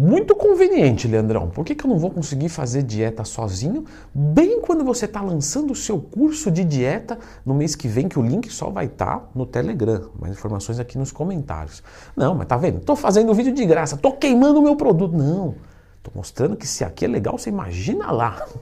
[0.00, 1.50] Muito conveniente, Leandrão.
[1.50, 3.84] Por que, que eu não vou conseguir fazer dieta sozinho?
[4.14, 8.16] Bem quando você está lançando o seu curso de dieta no mês que vem, que
[8.16, 10.08] o link só vai estar tá no Telegram.
[10.16, 11.82] Mais informações aqui nos comentários.
[12.16, 12.78] Não, mas tá vendo?
[12.78, 15.16] Estou fazendo vídeo de graça, estou queimando o meu produto.
[15.16, 15.56] Não,
[15.96, 18.46] estou mostrando que se aqui é legal, você imagina lá.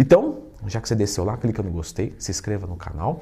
[0.00, 3.20] Então, já que você desceu lá, clica no gostei, se inscreva no canal.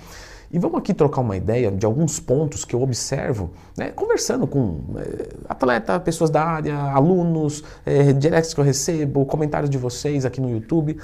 [0.51, 4.81] E vamos aqui trocar uma ideia de alguns pontos que eu observo, né, conversando com
[4.97, 10.41] é, atleta, pessoas da área, alunos, é, directs que eu recebo, comentários de vocês aqui
[10.41, 10.99] no YouTube,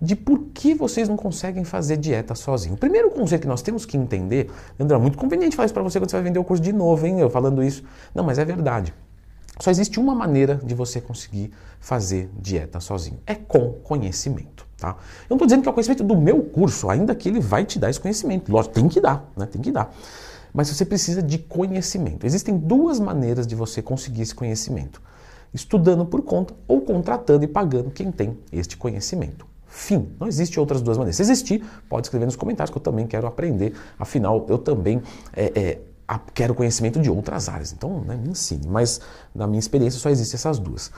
[0.00, 2.74] de por que vocês não conseguem fazer dieta sozinho.
[2.74, 5.82] O primeiro conceito que nós temos que entender, André, é muito conveniente falar isso para
[5.82, 7.20] você quando você vai vender o curso de novo, hein?
[7.20, 7.82] Eu falando isso.
[8.14, 8.94] Não, mas é verdade.
[9.60, 13.18] Só existe uma maneira de você conseguir fazer dieta sozinho.
[13.26, 14.66] É com conhecimento.
[14.84, 14.90] Tá?
[14.90, 17.64] Eu não estou dizendo que é o conhecimento do meu curso, ainda que ele vai
[17.64, 18.52] te dar esse conhecimento.
[18.52, 19.46] Lógico, tem que dar, né?
[19.46, 19.94] Tem que dar.
[20.52, 22.26] Mas você precisa de conhecimento.
[22.26, 25.00] Existem duas maneiras de você conseguir esse conhecimento:
[25.54, 29.46] estudando por conta ou contratando e pagando quem tem este conhecimento.
[29.66, 30.10] Fim.
[30.20, 31.16] Não existe outras duas maneiras.
[31.16, 33.72] Se existir, pode escrever nos comentários que eu também quero aprender.
[33.98, 35.78] Afinal, eu também é, é,
[36.34, 37.72] quero conhecimento de outras áreas.
[37.72, 38.68] Então, né, me ensine.
[38.68, 39.00] Mas
[39.34, 40.92] na minha experiência só existem essas duas.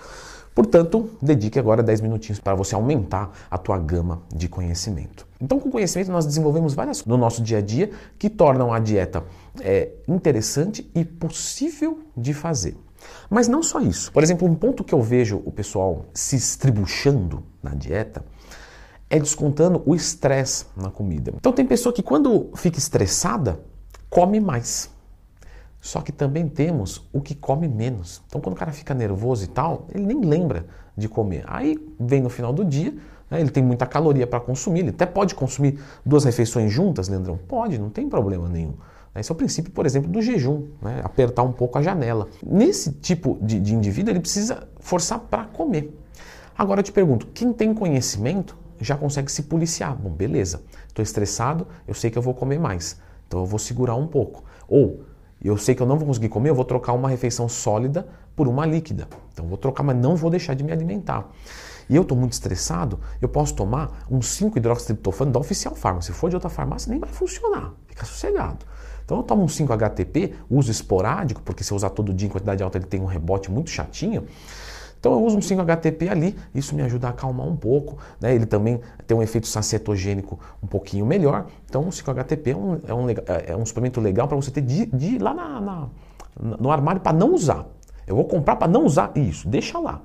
[0.57, 5.27] Portanto, dedique agora 10 minutinhos para você aumentar a tua gama de conhecimento.
[5.39, 9.23] Então, com conhecimento, nós desenvolvemos várias no nosso dia a dia que tornam a dieta
[9.61, 12.75] é, interessante e possível de fazer.
[13.29, 14.11] Mas não só isso.
[14.11, 18.25] Por exemplo, um ponto que eu vejo o pessoal se estribuchando na dieta
[19.11, 21.35] é descontando o estresse na comida.
[21.37, 23.61] Então, tem pessoa que quando fica estressada,
[24.09, 24.89] come mais.
[25.87, 28.21] Só que também temos o que come menos.
[28.27, 31.45] Então, quando o cara fica nervoso e tal, ele nem lembra de comer.
[31.47, 32.93] Aí vem no final do dia,
[33.31, 34.81] né, ele tem muita caloria para consumir.
[34.81, 37.39] Ele até pode consumir duas refeições juntas, Leandrão?
[37.47, 38.75] Pode, não tem problema nenhum.
[39.15, 41.03] Esse é o princípio, por exemplo, do jejum, né?
[41.05, 42.27] apertar um pouco a janela.
[42.45, 45.97] Nesse tipo de, de indivíduo, ele precisa forçar para comer.
[46.59, 49.95] Agora eu te pergunto: quem tem conhecimento já consegue se policiar?
[49.95, 53.95] Bom, beleza, estou estressado, eu sei que eu vou comer mais, então eu vou segurar
[53.95, 54.43] um pouco.
[54.69, 55.05] Ou
[55.43, 58.49] eu sei que eu não vou conseguir comer, eu vou trocar uma refeição sólida por
[58.49, 59.07] uma líquida.
[59.33, 61.29] Então vou trocar, mas não vou deixar de me alimentar.
[61.89, 66.03] E eu estou muito estressado, eu posso tomar um 5-hidroxitriptofano da Oficial Farma.
[66.03, 67.75] Se for de outra farmácia, nem vai funcionar.
[67.87, 68.67] Fica sossegado.
[69.05, 72.63] Então eu tomo um 5-HTP, uso esporádico, porque se eu usar todo dia em quantidade
[72.63, 74.27] alta ele tem um rebote muito chatinho.
[75.07, 77.97] Então eu uso um 5-HTP ali, isso me ajuda a acalmar um pouco.
[78.21, 78.35] Né?
[78.35, 81.47] Ele também tem um efeito sacetogênico um pouquinho melhor.
[81.65, 83.07] Então o 5-HTP é um, é, um,
[83.47, 85.89] é um suplemento legal para você ter de, de lá na, na,
[86.59, 87.67] no armário para não usar.
[88.05, 90.01] Eu vou comprar para não usar isso, deixa lá.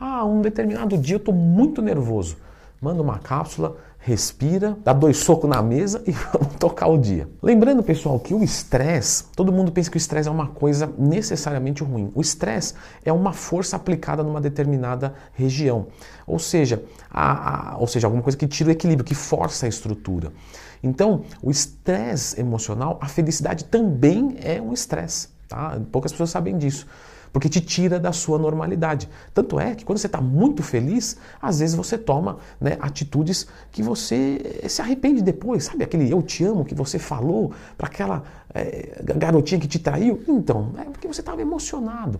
[0.00, 2.38] Ah, um determinado dia eu estou muito nervoso.
[2.80, 7.28] Manda uma cápsula, respira, dá dois socos na mesa e vamos tocar o dia.
[7.42, 11.82] Lembrando, pessoal, que o estresse, todo mundo pensa que o estresse é uma coisa necessariamente
[11.82, 12.12] ruim.
[12.14, 12.74] O estresse
[13.04, 15.88] é uma força aplicada numa determinada região.
[16.24, 19.68] Ou seja, a, a, ou seja, alguma coisa que tira o equilíbrio, que força a
[19.68, 20.32] estrutura.
[20.80, 25.30] Então, o estresse emocional, a felicidade também é um estresse.
[25.48, 25.80] Tá?
[25.90, 26.86] Poucas pessoas sabem disso
[27.36, 29.10] porque te tira da sua normalidade.
[29.34, 33.82] Tanto é que quando você está muito feliz, às vezes você toma né, atitudes que
[33.82, 35.84] você se arrepende depois, sabe?
[35.84, 38.24] Aquele eu te amo que você falou para aquela
[38.54, 40.24] é, garotinha que te traiu.
[40.26, 42.18] Então, é porque você estava emocionado.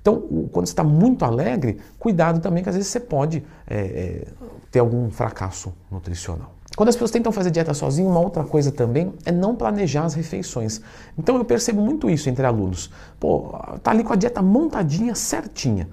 [0.00, 0.18] Então,
[0.50, 4.28] quando você está muito alegre, cuidado também que às vezes você pode é, é,
[4.70, 6.54] ter algum fracasso nutricional.
[6.78, 10.14] Quando as pessoas tentam fazer dieta sozinho, uma outra coisa também é não planejar as
[10.14, 10.80] refeições.
[11.18, 12.88] Então eu percebo muito isso entre alunos.
[13.18, 13.52] Pô,
[13.82, 15.88] tá ali com a dieta montadinha, certinha.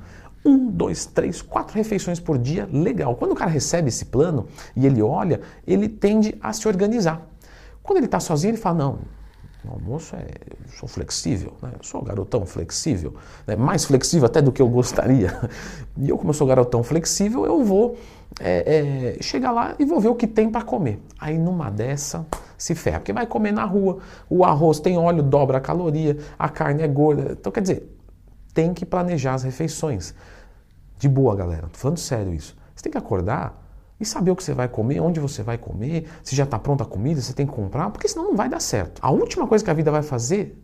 [0.46, 3.16] Um, dois, três, quatro refeições por dia, legal.
[3.16, 7.28] Quando o cara recebe esse plano e ele olha, ele tende a se organizar.
[7.82, 9.00] Quando ele está sozinho, ele fala: não,
[9.70, 10.26] o almoço é.
[10.50, 11.72] Eu sou flexível, né?
[11.78, 13.14] eu sou garotão flexível,
[13.46, 13.56] né?
[13.56, 15.34] mais flexível até do que eu gostaria.
[15.98, 17.98] E eu, como eu sou garotão flexível, eu vou
[18.42, 21.02] é, é, chegar lá e vou ver o que tem para comer.
[21.18, 22.26] Aí numa dessa
[22.58, 24.00] se ferra, porque vai comer na rua,
[24.30, 27.32] o arroz tem óleo, dobra a caloria, a carne é gorda.
[27.32, 27.98] Então quer dizer,
[28.54, 30.14] tem que planejar as refeições.
[30.98, 32.58] De boa, galera, tô falando sério isso.
[32.76, 33.65] Você tem que acordar
[34.00, 36.84] e saber o que você vai comer, onde você vai comer, se já está pronta
[36.84, 39.00] a comida, você tem que comprar, porque senão não vai dar certo.
[39.02, 40.62] A última coisa que a vida vai fazer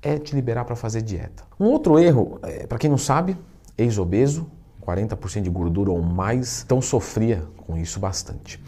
[0.00, 1.44] é te liberar para fazer dieta.
[1.60, 3.36] Um outro erro, é, para quem não sabe,
[3.76, 4.50] ex-obeso,
[4.84, 8.62] 40% de gordura ou mais, então sofria com isso bastante.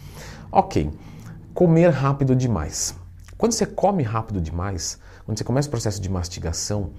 [0.51, 0.89] Ok,
[1.53, 2.95] comer rápido demais.
[3.37, 6.91] Quando você come rápido demais, quando você começa o processo de mastigação,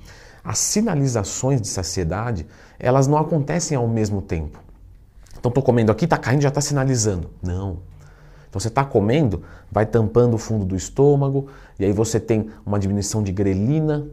[0.45, 2.47] as sinalizações de saciedade,
[2.79, 4.61] elas não acontecem ao mesmo tempo.
[5.39, 7.31] Então estou comendo aqui, está caindo, já está sinalizando.
[7.43, 7.79] Não.
[8.49, 11.49] Então você está comendo, vai tampando o fundo do estômago,
[11.79, 14.07] e aí você tem uma diminuição de grelina,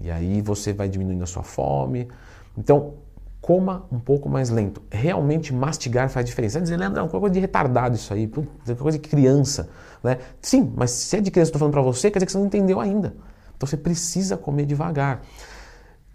[0.00, 2.08] e aí você vai diminuindo a sua fome.
[2.56, 2.94] Então,
[3.40, 4.82] coma um pouco mais lento.
[4.90, 6.58] Realmente mastigar faz diferença.
[6.58, 8.30] Você dizer, Leandro, é uma coisa de retardado isso aí,
[8.66, 9.68] é uma coisa de criança.
[10.02, 10.18] Né?
[10.42, 12.46] Sim, mas se é de criança, estou falando para você, quer dizer que você não
[12.46, 13.14] entendeu ainda.
[13.56, 15.22] Então você precisa comer devagar.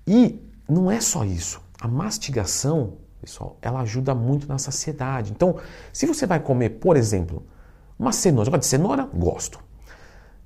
[0.06, 1.62] E não é só isso.
[1.80, 5.32] A mastigação, pessoal, ela ajuda muito na saciedade.
[5.32, 5.58] Então,
[5.94, 7.46] se você vai comer, por exemplo,
[7.98, 9.10] uma cenoura, você gosta de cenoura?
[9.14, 9.60] Gosto.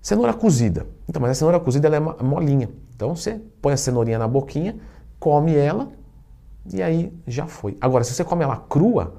[0.01, 0.85] Cenoura cozida.
[1.07, 2.69] Então, mas a cenoura cozida ela é molinha.
[2.95, 4.77] Então você põe a cenourinha na boquinha,
[5.19, 5.89] come ela
[6.71, 7.77] e aí já foi.
[7.81, 9.15] Agora, se você come ela crua,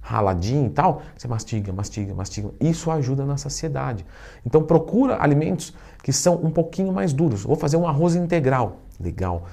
[0.00, 2.50] raladinha e tal, você mastiga, mastiga, mastiga.
[2.60, 4.04] Isso ajuda na saciedade.
[4.44, 7.42] Então procura alimentos que são um pouquinho mais duros.
[7.42, 8.78] Vou fazer um arroz integral.
[8.98, 9.46] Legal.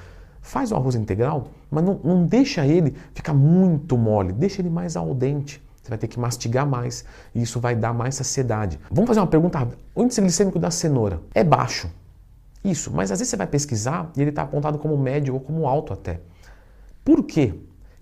[0.48, 4.96] Faz o arroz integral, mas não, não deixa ele ficar muito mole, deixa ele mais
[4.96, 5.62] al dente.
[5.84, 7.04] Você vai ter que mastigar mais
[7.36, 8.80] e isso vai dar mais saciedade.
[8.90, 9.78] Vamos fazer uma pergunta rápida.
[9.94, 11.90] O índice glicêmico da cenoura é baixo.
[12.64, 15.68] Isso, mas às vezes você vai pesquisar e ele está apontado como médio ou como
[15.68, 16.22] alto até.
[17.04, 17.54] Por quê?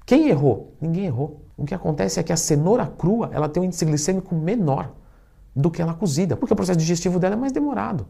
[0.06, 0.76] Quem errou?
[0.80, 1.42] Ninguém errou.
[1.58, 4.92] O que acontece é que a cenoura crua ela tem um índice glicêmico menor
[5.56, 8.06] do que ela cozida, porque o processo digestivo dela é mais demorado.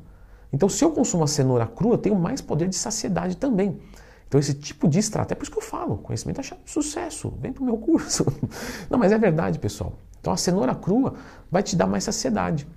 [0.52, 3.80] Então, se eu consumo a cenoura crua, eu tenho mais poder de saciedade também.
[4.28, 7.34] Então, esse tipo de estratégia, é por isso que eu falo, conhecimento é chave sucesso,
[7.40, 8.26] vem para o meu curso.
[8.90, 9.94] Não, mas é verdade, pessoal.
[10.20, 11.14] Então, a cenoura crua
[11.52, 12.68] vai te dar mais saciedade.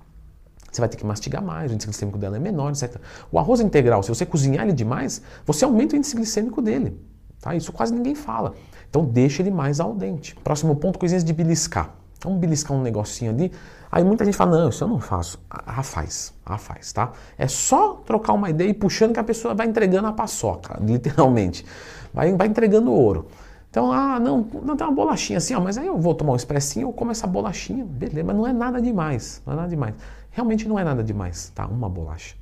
[0.70, 3.00] Você vai ter que mastigar mais, o índice glicêmico dela é menor, etc.
[3.32, 7.00] O arroz integral, se você cozinhar ele demais, você aumenta o índice glicêmico dele.
[7.40, 7.54] Tá?
[7.54, 8.54] Isso quase ninguém fala.
[8.90, 10.34] Então deixa ele mais al dente.
[10.36, 11.94] Próximo ponto, coisinhas de beliscar.
[12.22, 13.52] Vamos beliscar um negocinho ali.
[13.90, 15.38] Aí muita gente fala, não, isso eu não faço.
[15.48, 17.12] Ah, faz, ah, faz, tá?
[17.36, 21.64] É só trocar uma ideia e puxando que a pessoa vai entregando a paçoca, literalmente.
[22.12, 23.26] Vai, vai entregando ouro.
[23.70, 26.36] Então, ah, não, não tem uma bolachinha assim, ó, mas aí eu vou tomar um
[26.36, 29.94] expressinho, eu como essa bolachinha, beleza, mas não é nada demais, não é nada demais.
[30.30, 31.66] Realmente não é nada demais, tá?
[31.66, 32.34] Uma bolacha.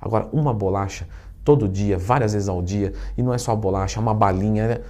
[0.00, 1.08] Agora, uma bolacha
[1.44, 4.68] todo dia, várias vezes ao dia, e não é só a bolacha, é uma balinha,
[4.68, 4.80] né?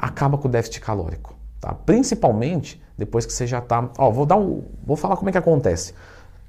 [0.00, 1.34] acaba com o déficit calórico.
[1.60, 1.74] Tá?
[1.74, 3.90] Principalmente depois que você já está.
[3.98, 4.64] Ó, vou dar um.
[4.84, 5.92] Vou falar como é que acontece.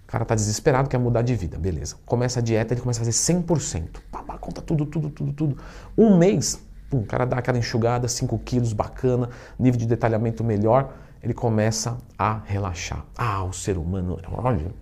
[0.04, 1.96] O cara está desesperado, quer mudar de vida, beleza.
[2.06, 4.00] Começa a dieta, ele começa a fazer 100%.
[4.12, 5.58] Pá, conta tudo, tudo, tudo, tudo.
[5.98, 10.94] Um mês, pum, o cara dá aquela enxugada, 5 quilos, bacana, nível de detalhamento melhor,
[11.24, 13.06] ele começa a relaxar.
[13.18, 14.74] Ah, o ser humano, olha.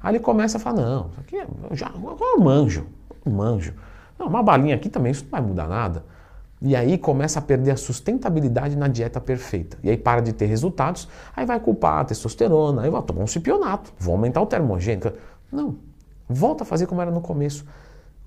[0.00, 2.86] Aí ele começa a falar: não, isso aqui é, eu já eu manjo
[3.26, 3.74] um manjo.
[4.18, 6.04] Não, uma balinha aqui também, isso não vai mudar nada.
[6.64, 9.76] E aí começa a perder a sustentabilidade na dieta perfeita.
[9.82, 13.26] E aí para de ter resultados, aí vai culpar a testosterona, aí vai tomar um
[13.26, 15.12] cipionato, vou aumentar o termogênico.
[15.50, 15.76] Não,
[16.28, 17.64] volta a fazer como era no começo.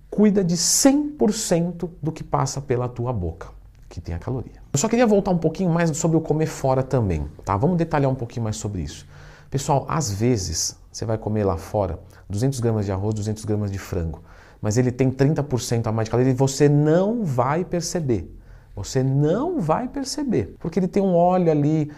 [0.10, 3.48] Cuida de 100% do que passa pela tua boca,
[3.88, 4.62] que tem a caloria.
[4.74, 7.56] Eu só queria voltar um pouquinho mais sobre o comer fora também, tá?
[7.56, 9.08] Vamos detalhar um pouquinho mais sobre isso.
[9.50, 12.00] Pessoal, às vezes você vai comer lá fora
[12.30, 14.22] 200 gramas de arroz, 200 gramas de frango
[14.66, 18.36] mas ele tem 30% a mais de caloria e você não vai perceber.
[18.76, 21.92] Você não vai perceber, porque ele tem um óleo ali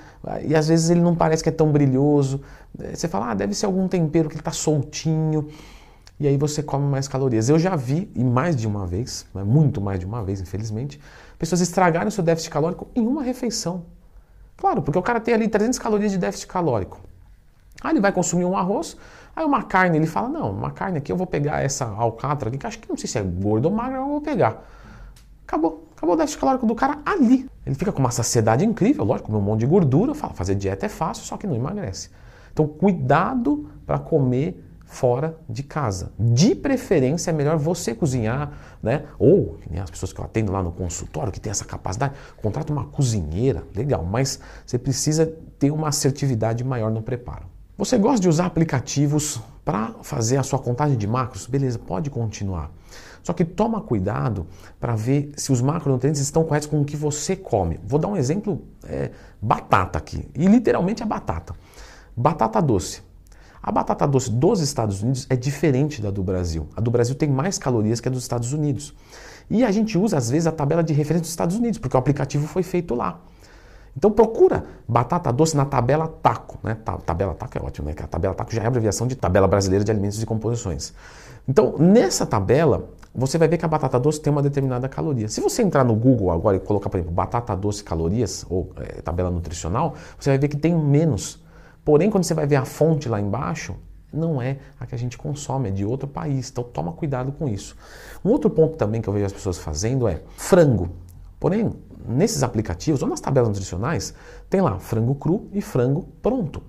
[0.43, 2.41] e às vezes ele não parece que é tão brilhoso.
[2.93, 5.47] Você fala, ah, deve ser algum tempero que ele está soltinho
[6.19, 7.47] e aí você come mais calorias.
[7.47, 10.99] Eu já vi, e mais de uma vez, muito mais de uma vez, infelizmente,
[11.39, 13.85] pessoas estragarem o seu déficit calórico em uma refeição.
[14.57, 16.99] Claro, porque o cara tem ali 300 calorias de déficit calórico.
[17.81, 18.97] Aí ele vai consumir um arroz,
[19.37, 22.57] Aí uma carne, ele fala, não, uma carne aqui eu vou pegar essa alcatra aqui,
[22.57, 24.67] que acho que não sei se é gordo ou magro, eu vou pegar.
[25.45, 27.47] Acabou, acabou o déficit calórico do cara ali.
[27.63, 30.87] Ele fica com uma saciedade incrível, lógico, comer um monte de gordura, fala, fazer dieta
[30.87, 32.09] é fácil, só que não emagrece.
[32.51, 36.11] Então cuidado para comer fora de casa.
[36.17, 39.03] De preferência é melhor você cozinhar, né?
[39.19, 42.85] Ou as pessoas que eu atendo lá no consultório que tem essa capacidade, contrata uma
[42.85, 47.45] cozinheira, legal, mas você precisa ter uma assertividade maior no preparo.
[47.77, 51.45] Você gosta de usar aplicativos para fazer a sua contagem de macros?
[51.45, 52.71] Beleza, pode continuar.
[53.21, 54.47] Só que toma cuidado
[54.79, 57.79] para ver se os macronutrientes estão corretos com o que você come.
[57.85, 61.53] Vou dar um exemplo, é, batata aqui, e literalmente a batata.
[62.15, 63.03] Batata doce.
[63.61, 66.67] A batata doce dos Estados Unidos é diferente da do Brasil.
[66.75, 68.95] A do Brasil tem mais calorias que a dos Estados Unidos.
[69.51, 71.99] E a gente usa, às vezes, a tabela de referência dos Estados Unidos, porque o
[71.99, 73.19] aplicativo foi feito lá.
[73.97, 76.59] Então procura batata doce na tabela TACO.
[76.61, 76.77] Né?
[77.03, 77.95] Tabela TACO é ótimo, né?
[77.99, 80.93] a tabela TACO já é abreviação de Tabela Brasileira de Alimentos e Composições.
[81.47, 85.27] Então, nessa tabela, você vai ver que a batata doce tem uma determinada caloria.
[85.27, 89.01] Se você entrar no Google agora e colocar, por exemplo, batata doce calorias, ou é,
[89.01, 91.41] tabela nutricional, você vai ver que tem menos.
[91.83, 93.75] Porém, quando você vai ver a fonte lá embaixo,
[94.13, 96.49] não é a que a gente consome, é de outro país.
[96.51, 97.75] Então, toma cuidado com isso.
[98.23, 100.89] Um outro ponto também que eu vejo as pessoas fazendo é frango.
[101.39, 101.71] Porém,
[102.07, 104.13] nesses aplicativos ou nas tabelas nutricionais,
[104.49, 106.61] tem lá frango cru e frango pronto.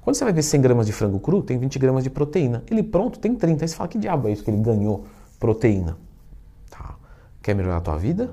[0.00, 2.62] Quando você vai ver 100 gramas de frango cru, tem 20 gramas de proteína.
[2.70, 3.64] Ele pronto tem 30.
[3.64, 5.04] Aí você fala, que diabo é isso que ele ganhou
[5.38, 5.96] proteína?
[6.70, 6.94] Tá.
[7.42, 8.30] Quer melhorar a tua vida?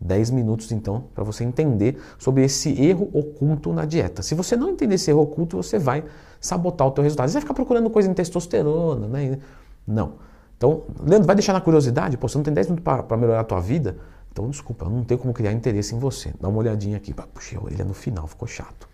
[0.00, 4.22] 10 minutos então para você entender sobre esse erro oculto na dieta.
[4.22, 6.04] Se você não entender esse erro oculto, você vai
[6.40, 7.28] sabotar o teu resultado.
[7.28, 9.38] Você vai ficar procurando coisa em testosterona, né?
[9.86, 10.14] Não.
[10.56, 12.16] Então, Leandro, vai deixar na curiosidade?
[12.16, 13.96] Pô, você não tem 10 minutos para melhorar a tua vida?
[14.34, 16.34] Então, desculpa, eu não tenho como criar interesse em você.
[16.40, 17.14] Dá uma olhadinha aqui.
[17.14, 18.88] Puxei a orelha no final, ficou chato.